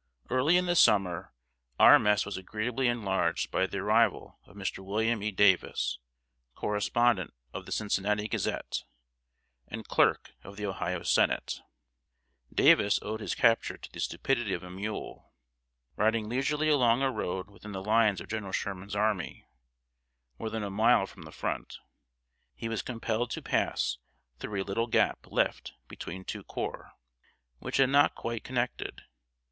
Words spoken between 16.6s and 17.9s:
along a road within the